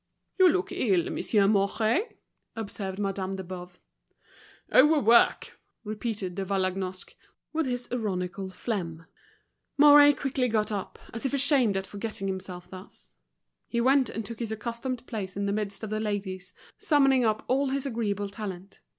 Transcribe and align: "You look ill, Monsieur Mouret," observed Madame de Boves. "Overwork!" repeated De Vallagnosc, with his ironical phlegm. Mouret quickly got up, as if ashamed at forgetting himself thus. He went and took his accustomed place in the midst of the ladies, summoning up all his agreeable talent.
"You 0.39 0.49
look 0.49 0.71
ill, 0.71 1.11
Monsieur 1.11 1.45
Mouret," 1.47 2.17
observed 2.55 2.97
Madame 2.97 3.35
de 3.35 3.43
Boves. 3.43 3.77
"Overwork!" 4.73 5.59
repeated 5.83 6.33
De 6.33 6.43
Vallagnosc, 6.43 7.13
with 7.53 7.67
his 7.67 7.87
ironical 7.91 8.49
phlegm. 8.49 9.05
Mouret 9.77 10.13
quickly 10.17 10.47
got 10.47 10.71
up, 10.71 10.97
as 11.13 11.23
if 11.27 11.35
ashamed 11.35 11.77
at 11.77 11.85
forgetting 11.85 12.25
himself 12.27 12.67
thus. 12.71 13.11
He 13.67 13.79
went 13.79 14.09
and 14.09 14.25
took 14.25 14.39
his 14.39 14.51
accustomed 14.51 15.05
place 15.05 15.37
in 15.37 15.45
the 15.45 15.53
midst 15.53 15.83
of 15.83 15.91
the 15.91 15.99
ladies, 15.99 16.51
summoning 16.79 17.23
up 17.23 17.45
all 17.47 17.69
his 17.69 17.85
agreeable 17.85 18.29
talent. 18.29 18.79